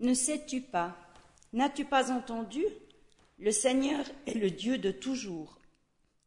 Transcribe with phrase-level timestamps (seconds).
[0.00, 0.96] Ne sais-tu pas,
[1.52, 2.64] n'as-tu pas entendu?
[3.38, 5.58] Le Seigneur est le Dieu de toujours.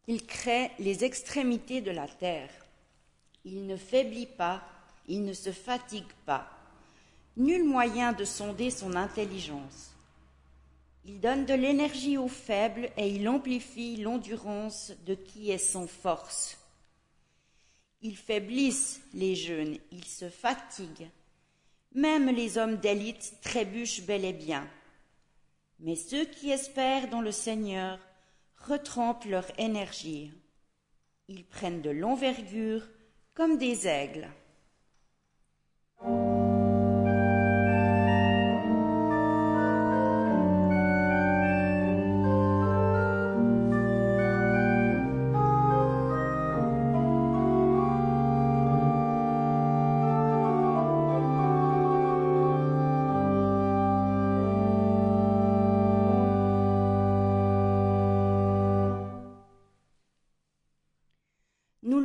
[0.08, 2.50] Il crée les extrémités de la terre.
[3.44, 4.64] Il ne faiblit pas,
[5.08, 6.50] il ne se fatigue pas.
[7.36, 9.92] Nul moyen de sonder son intelligence.
[11.06, 16.58] Il donne de l'énergie aux faibles et il amplifie l'endurance de qui est sans force.
[18.02, 21.10] Ils faiblissent les jeunes, ils se fatiguent.
[21.98, 24.70] Même les hommes d'élite trébuchent bel et bien.
[25.80, 27.98] Mais ceux qui espèrent dans le Seigneur
[28.56, 30.32] retrempent leur énergie.
[31.28, 32.88] Ils prennent de l'envergure
[33.34, 34.30] comme des aigles.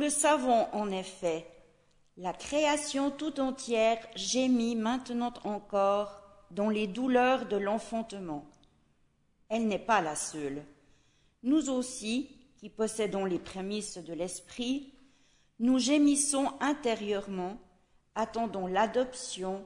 [0.03, 1.47] Le savons en effet,
[2.17, 8.43] la création tout entière gémit maintenant encore dans les douleurs de l'enfantement.
[9.47, 10.61] Elle n'est pas la seule.
[11.43, 14.93] Nous aussi, qui possédons les prémices de l'esprit,
[15.59, 17.57] nous gémissons intérieurement,
[18.13, 19.63] attendons l'adoption,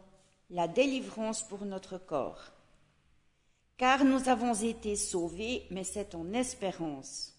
[0.51, 2.51] la délivrance pour notre corps.
[3.77, 7.36] Car nous avons été sauvés, mais c'est en espérance.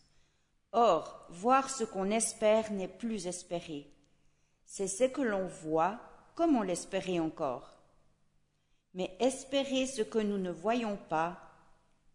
[0.73, 3.91] Or, voir ce qu'on espère n'est plus espérer.
[4.65, 5.99] C'est ce que l'on voit,
[6.35, 7.75] comme on l'espérait encore.
[8.95, 11.39] Mais espérer ce que nous ne voyons pas,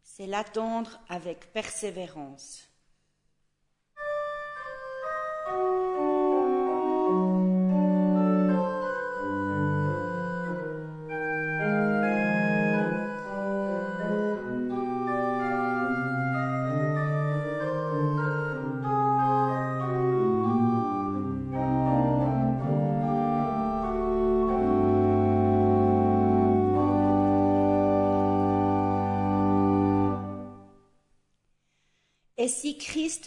[0.03, 2.67] c'est l'attendre avec persévérance.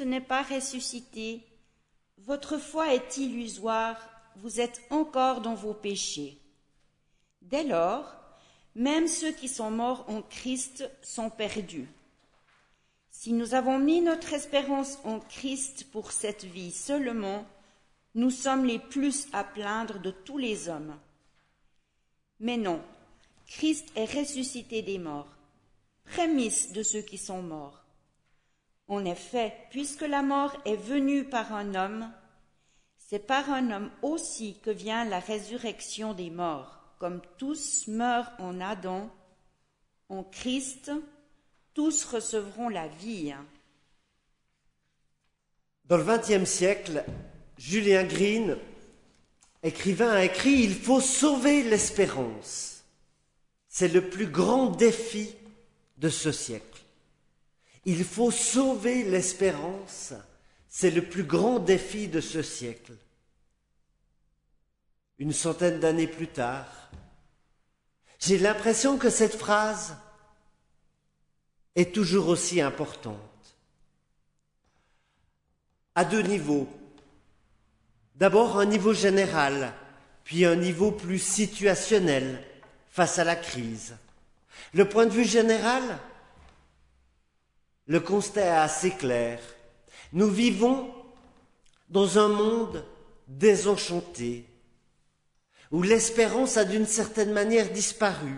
[0.04, 1.42] N'est pas ressuscité,
[2.18, 3.96] votre foi est illusoire,
[4.36, 6.38] vous êtes encore dans vos péchés.
[7.40, 8.14] Dès lors,
[8.74, 11.88] même ceux qui sont morts en Christ sont perdus.
[13.10, 17.46] Si nous avons mis notre espérance en Christ pour cette vie seulement,
[18.14, 20.98] nous sommes les plus à plaindre de tous les hommes.
[22.38, 22.82] Mais non,
[23.46, 25.34] Christ est ressuscité des morts,
[26.04, 27.85] prémisse de ceux qui sont morts.
[28.88, 32.10] En effet, puisque la mort est venue par un homme,
[32.96, 36.80] c'est par un homme aussi que vient la résurrection des morts.
[36.98, 39.10] Comme tous meurent en Adam,
[40.08, 40.90] en Christ,
[41.74, 43.34] tous recevront la vie.
[45.84, 47.04] Dans le XXe siècle,
[47.58, 48.56] Julien Green,
[49.62, 52.84] écrivain, a écrit Il faut sauver l'espérance.
[53.68, 55.34] C'est le plus grand défi
[55.98, 56.75] de ce siècle.
[57.86, 60.12] Il faut sauver l'espérance.
[60.68, 62.92] C'est le plus grand défi de ce siècle.
[65.18, 66.66] Une centaine d'années plus tard,
[68.18, 69.96] j'ai l'impression que cette phrase
[71.76, 73.16] est toujours aussi importante.
[75.94, 76.68] À deux niveaux.
[78.16, 79.72] D'abord un niveau général,
[80.24, 82.42] puis un niveau plus situationnel
[82.90, 83.96] face à la crise.
[84.74, 85.98] Le point de vue général,
[87.86, 89.40] le constat est assez clair.
[90.12, 90.92] Nous vivons
[91.88, 92.84] dans un monde
[93.28, 94.44] désenchanté,
[95.70, 98.34] où l'espérance a d'une certaine manière disparu,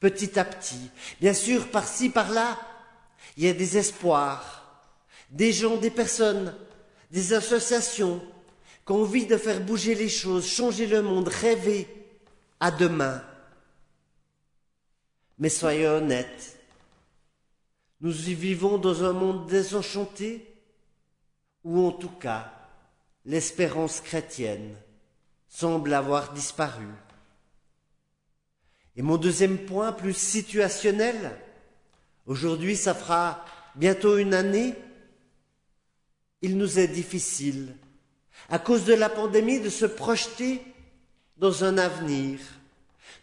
[0.00, 0.90] petit à petit.
[1.20, 2.58] Bien sûr, par-ci, par-là,
[3.36, 4.90] il y a des espoirs,
[5.30, 6.54] des gens, des personnes,
[7.10, 8.22] des associations
[8.86, 11.88] qui ont envie de faire bouger les choses, changer le monde, rêver
[12.60, 13.22] à demain.
[15.38, 16.53] Mais soyons honnêtes,
[18.04, 20.46] nous y vivons dans un monde désenchanté,
[21.64, 22.52] ou en tout cas,
[23.24, 24.76] l'espérance chrétienne
[25.48, 26.86] semble avoir disparu.
[28.94, 31.34] Et mon deuxième point, plus situationnel,
[32.26, 33.42] aujourd'hui ça fera
[33.74, 34.74] bientôt une année,
[36.42, 37.74] il nous est difficile,
[38.50, 40.60] à cause de la pandémie, de se projeter
[41.38, 42.38] dans un avenir.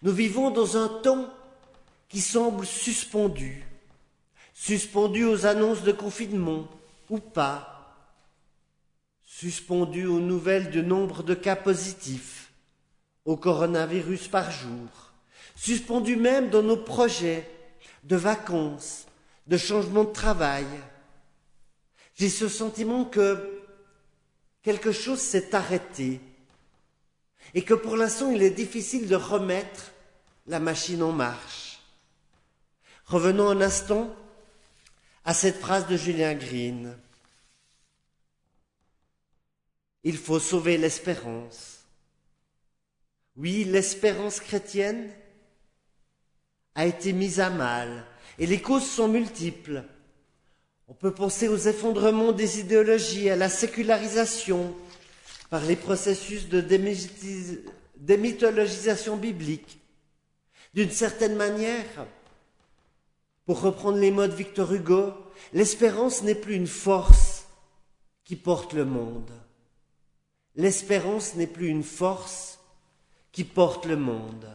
[0.01, 1.31] Nous vivons dans un temps
[2.09, 3.67] qui semble suspendu
[4.61, 6.67] suspendu aux annonces de confinement
[7.09, 7.97] ou pas,
[9.23, 12.51] suspendu aux nouvelles du nombre de cas positifs
[13.25, 15.13] au coronavirus par jour,
[15.55, 17.49] suspendus même dans nos projets
[18.03, 19.07] de vacances,
[19.47, 20.67] de changement de travail.
[22.13, 23.63] J'ai ce sentiment que
[24.61, 26.21] quelque chose s'est arrêté
[27.55, 29.91] et que pour l'instant il est difficile de remettre
[30.45, 31.79] la machine en marche.
[33.07, 34.15] Revenons un instant
[35.23, 36.97] à cette phrase de Julien Green.
[40.03, 41.85] Il faut sauver l'espérance.
[43.35, 45.09] Oui, l'espérance chrétienne
[46.75, 48.05] a été mise à mal
[48.39, 49.83] et les causes sont multiples.
[50.87, 54.75] On peut penser aux effondrements des idéologies, à la sécularisation
[55.49, 56.61] par les processus de
[57.95, 59.79] démythologisation biblique.
[60.73, 62.07] D'une certaine manière,
[63.51, 65.11] pour reprendre les mots de Victor Hugo,
[65.51, 67.47] l'espérance n'est plus une force
[68.23, 69.29] qui porte le monde.
[70.55, 72.59] L'espérance n'est plus une force
[73.33, 74.47] qui porte le monde.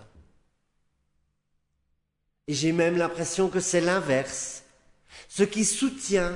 [2.46, 4.64] Et j'ai même l'impression que c'est l'inverse.
[5.28, 6.34] Ce qui soutient,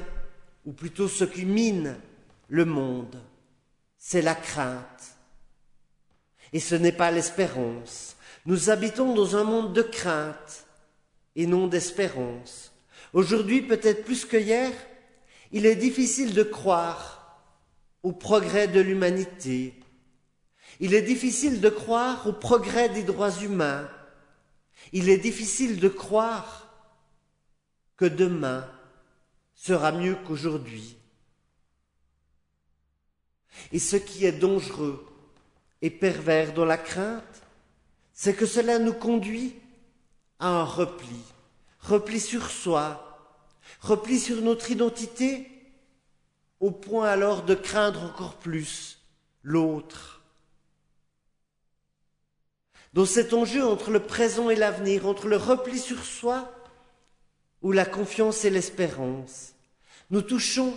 [0.66, 1.96] ou plutôt ce qui mine
[2.48, 3.22] le monde,
[3.96, 5.16] c'est la crainte.
[6.52, 8.16] Et ce n'est pas l'espérance.
[8.44, 10.66] Nous habitons dans un monde de crainte
[11.36, 12.72] et non d'espérance.
[13.12, 14.72] Aujourd'hui, peut-être plus que hier,
[15.52, 17.20] il est difficile de croire
[18.02, 19.74] au progrès de l'humanité.
[20.78, 23.88] Il est difficile de croire au progrès des droits humains.
[24.92, 26.68] Il est difficile de croire
[27.96, 28.66] que demain
[29.54, 30.96] sera mieux qu'aujourd'hui.
[33.72, 35.06] Et ce qui est dangereux
[35.82, 37.42] et pervers dans la crainte,
[38.12, 39.54] c'est que cela nous conduit
[40.40, 41.20] à un repli,
[41.81, 43.06] repli sur soi,
[43.81, 45.46] repli sur notre identité,
[46.58, 48.98] au point alors de craindre encore plus
[49.42, 50.22] l'autre.
[52.92, 56.52] Dans cet enjeu entre le présent et l'avenir, entre le repli sur soi
[57.62, 59.54] ou la confiance et l'espérance,
[60.10, 60.76] nous touchons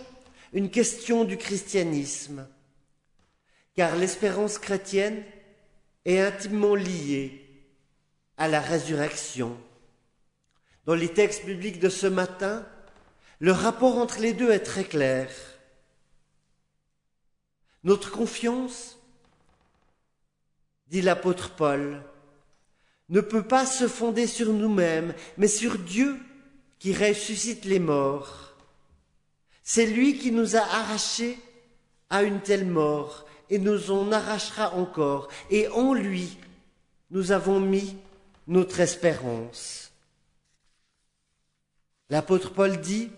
[0.51, 2.47] une question du christianisme,
[3.75, 5.23] car l'espérance chrétienne
[6.05, 7.42] est intimement liée
[8.43, 9.57] à la résurrection.
[10.85, 12.65] Dans les textes bibliques de ce matin,
[13.39, 15.29] le rapport entre les deux est très clair.
[17.85, 18.99] Notre confiance,
[20.87, 22.03] dit l'apôtre Paul,
[23.07, 26.19] ne peut pas se fonder sur nous-mêmes, mais sur Dieu
[26.79, 28.55] qui ressuscite les morts.
[29.63, 31.39] C'est lui qui nous a arrachés
[32.09, 35.29] à une telle mort et nous en arrachera encore.
[35.49, 36.37] Et en lui,
[37.09, 37.95] nous avons mis
[38.47, 39.91] notre espérance.
[42.09, 43.09] L'apôtre Paul dit,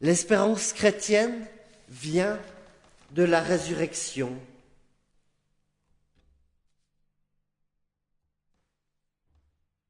[0.00, 1.46] l'espérance chrétienne
[1.88, 2.40] vient
[3.10, 4.38] de la résurrection.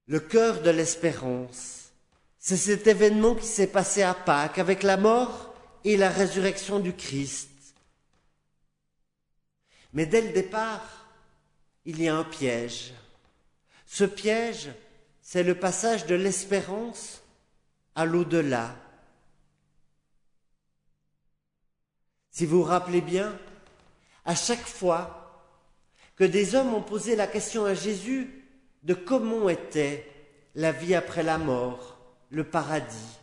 [0.06, 1.90] Le cœur de l'espérance,
[2.38, 5.54] c'est cet événement qui s'est passé à Pâques avec la mort
[5.84, 7.50] et la résurrection du Christ.
[9.92, 11.06] Mais dès le départ,
[11.84, 12.94] il y a un piège.
[13.90, 14.68] Ce piège,
[15.22, 17.22] c'est le passage de l'espérance
[17.94, 18.76] à l'au-delà.
[22.30, 23.36] Si vous vous rappelez bien,
[24.26, 25.42] à chaque fois
[26.16, 28.44] que des hommes ont posé la question à Jésus
[28.82, 30.06] de comment était
[30.54, 31.98] la vie après la mort,
[32.28, 33.18] le paradis,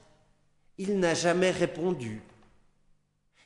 [0.79, 2.23] il n'a jamais répondu.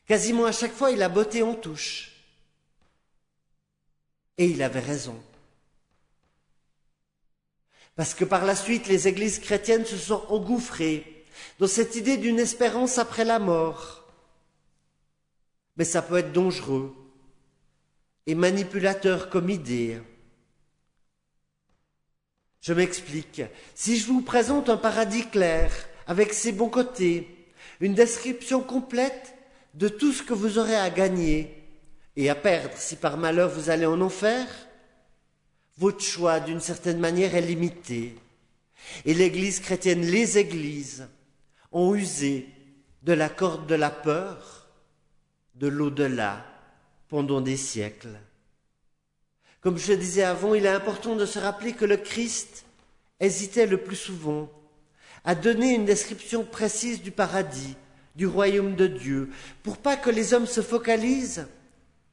[0.07, 2.13] Quasiment à chaque fois, il a botté en touche.
[4.37, 5.21] Et il avait raison.
[7.99, 11.25] Parce que par la suite, les églises chrétiennes se sont engouffrées
[11.59, 14.07] dans cette idée d'une espérance après la mort.
[15.75, 16.95] Mais ça peut être dangereux
[18.25, 19.99] et manipulateur comme idée.
[22.61, 23.41] Je m'explique.
[23.75, 25.69] Si je vous présente un paradis clair,
[26.07, 27.27] avec ses bons côtés,
[27.81, 29.35] une description complète
[29.73, 31.53] de tout ce que vous aurez à gagner
[32.15, 34.47] et à perdre si par malheur vous allez en enfer,
[35.79, 38.15] votre choix, d'une certaine manière, est limité.
[39.05, 41.07] Et l'Église chrétienne, les Églises,
[41.71, 42.49] ont usé
[43.03, 44.67] de la corde de la peur,
[45.55, 46.45] de l'au-delà,
[47.07, 48.19] pendant des siècles.
[49.61, 52.65] Comme je le disais avant, il est important de se rappeler que le Christ
[53.21, 54.51] hésitait le plus souvent
[55.23, 57.75] à donner une description précise du paradis,
[58.15, 59.29] du royaume de Dieu,
[59.63, 61.47] pour pas que les hommes se focalisent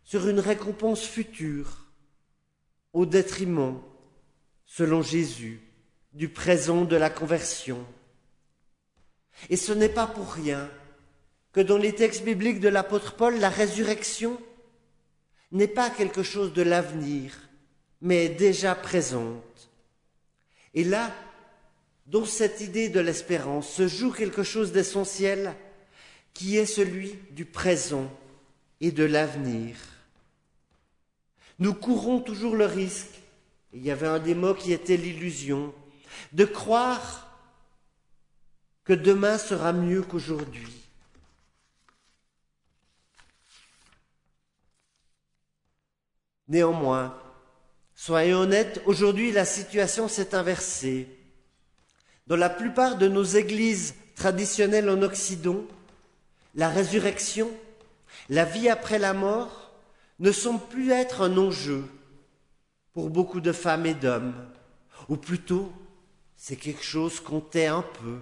[0.05, 1.86] sur une récompense future
[2.97, 3.79] au détriment,
[4.65, 5.61] selon Jésus,
[6.15, 7.85] du présent de la conversion.
[9.51, 10.71] Et ce n'est pas pour rien
[11.53, 14.41] que dans les textes bibliques de l'apôtre Paul, la résurrection
[15.53, 17.35] n'est pas quelque chose de l'avenir,
[18.01, 19.71] mais déjà présente.
[20.73, 21.15] Et là,
[22.07, 25.55] dans cette idée de l'espérance, se joue quelque chose d'essentiel
[26.33, 28.11] qui est celui du présent
[28.81, 29.77] et de l'avenir.
[31.59, 33.21] Nous courons toujours le risque,
[33.73, 35.75] il y avait un des mots qui était l'illusion,
[36.33, 37.27] de croire
[38.85, 40.73] que demain sera mieux qu'aujourd'hui.
[46.49, 47.19] Néanmoins,
[47.95, 51.09] soyons honnêtes, aujourd'hui la situation s'est inversée.
[52.27, 55.65] Dans la plupart de nos églises traditionnelles en Occident,
[56.55, 57.51] la résurrection,
[58.29, 59.66] la vie après la mort,
[60.19, 61.85] ne semble plus être un enjeu
[62.93, 64.35] pour beaucoup de femmes et d'hommes,
[65.09, 65.71] ou plutôt
[66.37, 68.19] c'est quelque chose qu'on tait un peu.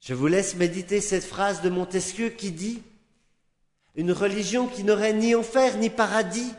[0.00, 2.82] Je vous laisse méditer cette phrase de Montesquieu qui dit
[3.94, 6.52] Une religion qui n'aurait ni enfer ni paradis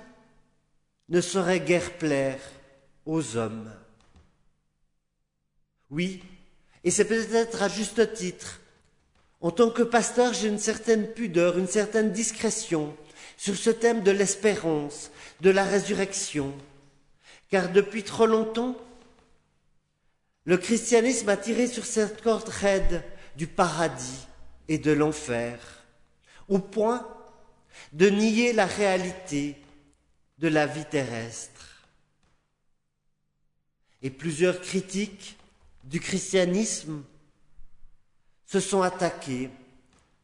[1.09, 2.41] ne saurait guère plaire
[3.05, 3.71] aux hommes.
[5.89, 6.21] Oui,
[6.83, 8.59] et c'est peut-être à juste titre.
[9.39, 12.95] En tant que pasteur, j'ai une certaine pudeur, une certaine discrétion
[13.37, 16.53] sur ce thème de l'espérance, de la résurrection,
[17.49, 18.75] car depuis trop longtemps,
[20.45, 23.03] le christianisme a tiré sur cette corde raide
[23.35, 24.27] du paradis
[24.67, 25.59] et de l'enfer,
[26.47, 27.07] au point
[27.93, 29.55] de nier la réalité
[30.39, 31.85] de la vie terrestre.
[34.01, 35.37] Et plusieurs critiques
[35.83, 37.03] du christianisme
[38.45, 39.49] se sont attaqués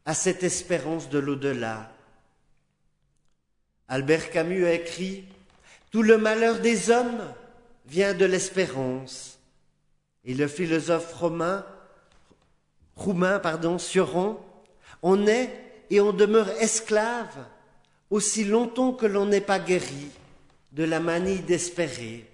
[0.04, 1.93] à cette espérance de l'au-delà.
[3.88, 5.24] Albert Camus a écrit
[5.90, 7.22] Tout le malheur des hommes
[7.86, 9.38] vient de l'espérance.
[10.24, 11.64] Et le philosophe romain
[12.96, 14.38] roumain, pardon, Suron,
[15.02, 15.50] on est
[15.90, 17.46] et on demeure esclave
[18.10, 20.10] aussi longtemps que l'on n'est pas guéri
[20.72, 22.28] de la manie d'espérer.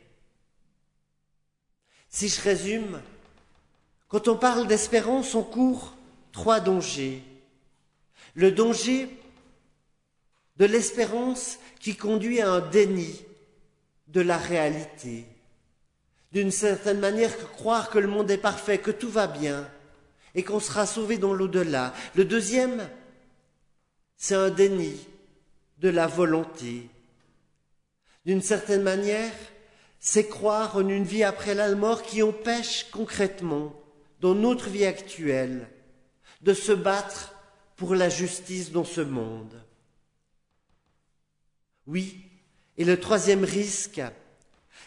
[2.08, 3.00] Si je résume,
[4.08, 5.94] quand on parle d'espérance, on court
[6.32, 7.22] trois dangers.
[8.34, 9.08] Le danger
[10.60, 13.24] de l'espérance qui conduit à un déni
[14.08, 15.24] de la réalité.
[16.32, 19.66] D'une certaine manière, croire que le monde est parfait, que tout va bien,
[20.34, 21.94] et qu'on sera sauvé dans l'au-delà.
[22.14, 22.90] Le deuxième,
[24.18, 25.00] c'est un déni
[25.78, 26.90] de la volonté.
[28.26, 29.32] D'une certaine manière,
[29.98, 33.72] c'est croire en une vie après la mort qui empêche concrètement,
[34.20, 35.70] dans notre vie actuelle,
[36.42, 37.34] de se battre
[37.76, 39.62] pour la justice dans ce monde.
[41.86, 42.24] Oui,
[42.76, 44.00] et le troisième risque,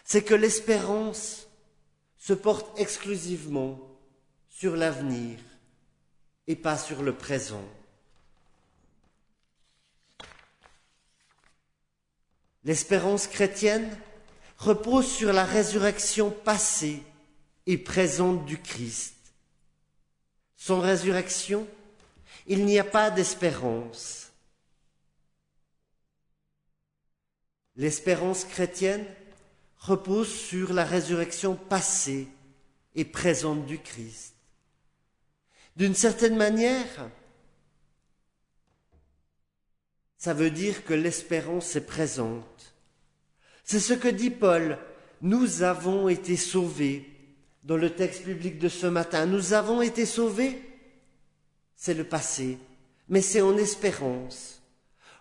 [0.03, 1.47] c'est que l'espérance
[2.17, 3.79] se porte exclusivement
[4.49, 5.39] sur l'avenir
[6.47, 7.63] et pas sur le présent.
[12.65, 13.97] L'espérance chrétienne
[14.57, 17.03] repose sur la résurrection passée
[17.65, 19.15] et présente du Christ.
[20.55, 21.67] Sans résurrection,
[22.47, 24.22] il n'y a pas d'espérance.
[27.75, 29.05] L'espérance chrétienne
[29.79, 32.27] repose sur la résurrection passée
[32.95, 34.35] et présente du Christ.
[35.75, 37.09] D'une certaine manière,
[40.17, 42.75] ça veut dire que l'espérance est présente.
[43.63, 44.77] C'est ce que dit Paul.
[45.21, 47.09] Nous avons été sauvés.
[47.63, 50.61] Dans le texte biblique de ce matin, nous avons été sauvés.
[51.75, 52.57] C'est le passé,
[53.09, 54.62] mais c'est en espérance.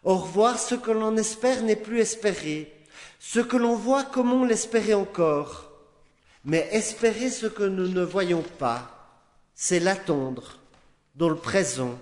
[0.04, 2.72] Or, voir ce que l'on espère n'est plus espérer.
[3.20, 5.70] Ce que l'on voit, comment l'espérer encore?
[6.44, 9.20] Mais espérer ce que nous ne voyons pas,
[9.54, 10.58] c'est l'attendre
[11.14, 11.96] dans le présent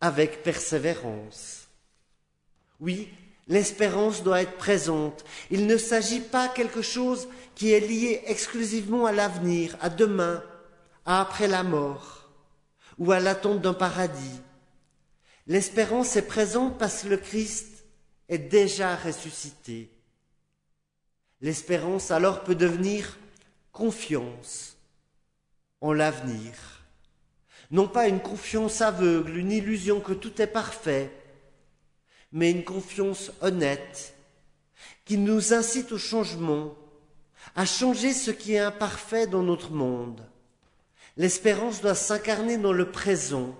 [0.00, 1.68] avec persévérance.
[2.80, 3.10] Oui,
[3.48, 5.24] l'espérance doit être présente.
[5.50, 10.42] Il ne s'agit pas quelque chose qui est lié exclusivement à l'avenir, à demain,
[11.04, 12.30] à après la mort,
[12.98, 14.40] ou à l'attente d'un paradis.
[15.46, 17.84] L'espérance est présente parce que le Christ
[18.28, 19.90] est déjà ressuscité.
[21.40, 23.18] L'espérance alors peut devenir
[23.72, 24.76] confiance,
[25.80, 26.52] en l'avenir.
[27.70, 31.10] Non pas une confiance aveugle, une illusion que tout est parfait,
[32.32, 34.14] mais une confiance honnête
[35.04, 36.74] qui nous incite au changement,
[37.56, 40.24] à changer ce qui est imparfait dans notre monde.
[41.16, 43.56] L'espérance doit s'incarner dans le présent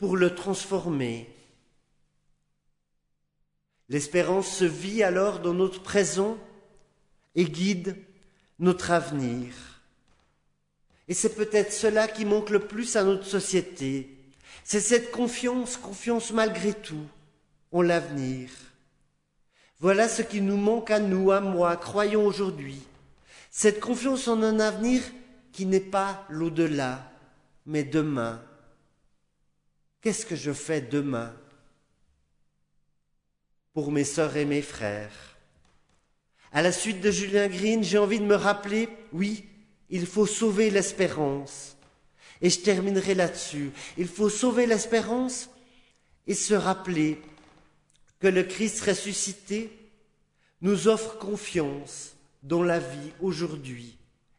[0.00, 1.28] pour le transformer.
[3.90, 6.38] L'espérance se vit alors dans notre présent
[7.34, 7.96] et guide
[8.58, 9.52] notre avenir.
[11.06, 14.16] Et c'est peut-être cela qui manque le plus à notre société.
[14.64, 17.06] C'est cette confiance, confiance malgré tout,
[17.70, 18.48] en l'avenir.
[19.80, 22.80] Voilà ce qui nous manque à nous, à moi, croyons aujourd'hui.
[23.50, 25.02] Cette confiance en un avenir
[25.52, 27.10] qui n'est pas l'au-delà,
[27.66, 28.40] mais demain.
[30.00, 31.34] Qu'est-ce que je fais demain
[33.72, 35.36] pour mes sœurs et mes frères?
[36.52, 39.44] À la suite de Julien Green, j'ai envie de me rappeler, oui,
[39.90, 41.76] il faut sauver l'espérance.
[42.40, 43.70] Et je terminerai là-dessus.
[43.98, 45.50] Il faut sauver l'espérance
[46.26, 47.20] et se rappeler
[48.18, 49.70] que le Christ ressuscité
[50.62, 53.98] nous offre confiance dans la vie aujourd'hui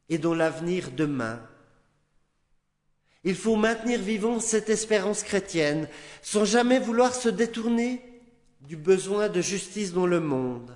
[0.10, 1.40] et dans l'avenir demain.
[3.24, 5.88] Il faut maintenir vivant cette espérance chrétienne
[6.22, 8.02] sans jamais vouloir se détourner
[8.62, 10.76] du besoin de justice dans le monde.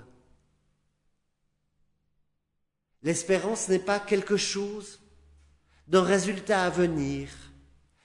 [3.02, 5.00] L'espérance n'est pas quelque chose
[5.88, 7.28] d'un résultat à venir,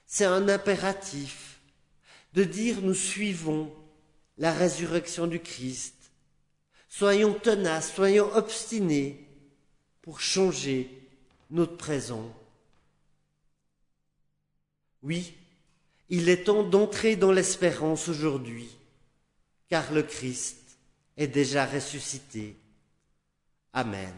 [0.06, 1.62] c'est un impératif
[2.34, 3.74] de dire nous suivons
[4.38, 5.96] la résurrection du Christ.
[6.90, 9.28] Soyons tenaces, soyons obstinés
[10.02, 11.08] pour changer
[11.50, 12.32] notre présent.
[15.04, 15.34] Oui,
[16.10, 18.70] il est temps d'entrer dans l'espérance aujourd'hui,
[19.68, 20.78] car le Christ
[21.18, 22.56] est déjà ressuscité.
[23.74, 24.14] Amen.